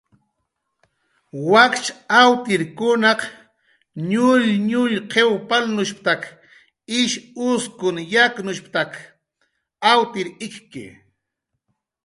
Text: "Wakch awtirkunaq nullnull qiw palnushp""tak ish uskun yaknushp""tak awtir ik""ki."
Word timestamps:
"Wakch 1.51 1.85
awtirkunaq 2.21 3.19
nullnull 4.09 4.93
qiw 5.11 5.31
palnushp""tak 5.49 6.21
ish 6.99 7.15
uskun 7.47 7.95
yaknushp""tak 8.13 8.91
awtir 9.91 10.27
ik""ki." 10.45 10.85